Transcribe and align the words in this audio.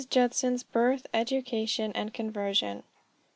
JUDSON'S 0.09 0.63
BIRTH, 0.63 1.05
EDUCATION, 1.13 1.91
AND 1.93 2.11
CONVERSION. 2.11 2.81